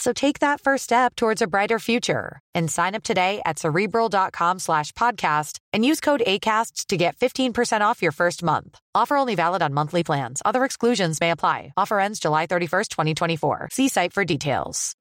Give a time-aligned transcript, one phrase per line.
[0.00, 4.58] So take that first step towards a brighter future and sign up today at cerebral.com
[4.58, 8.78] slash podcast and use code ACasts to get 15% off your first month.
[8.94, 10.40] Offer only valid on monthly plans.
[10.42, 11.74] Other exclusions may apply.
[11.76, 13.68] Offer ends July 31st, 2024.
[13.72, 14.96] See site for details.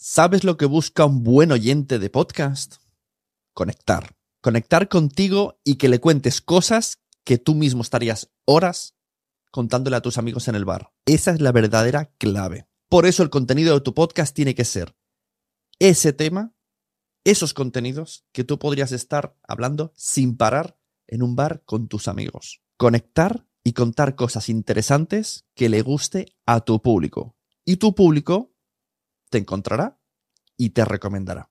[0.00, 2.76] ¿Sabes lo que busca un buen oyente de podcast?
[3.54, 4.10] Conectar.
[4.40, 8.94] Conectar contigo y que le cuentes cosas que tú mismo estarías horas
[9.50, 10.92] contándole a tus amigos en el bar.
[11.06, 12.68] Esa es la verdadera clave.
[12.88, 14.96] Por eso el contenido de tu podcast tiene que ser
[15.78, 16.54] ese tema,
[17.24, 22.62] esos contenidos que tú podrías estar hablando sin parar en un bar con tus amigos.
[22.76, 27.36] Conectar y contar cosas interesantes que le guste a tu público.
[27.64, 28.54] Y tu público
[29.30, 30.00] te encontrará
[30.56, 31.50] y te recomendará.